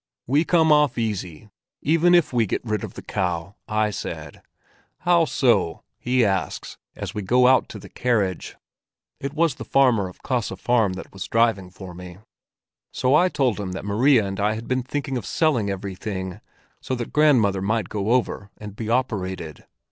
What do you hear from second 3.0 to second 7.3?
cow,' I said. 'How so?' he asks, as we